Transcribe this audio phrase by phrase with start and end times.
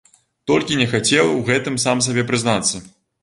[0.51, 2.83] Толькі не хацеў у гэтым сам сабе прызнацца.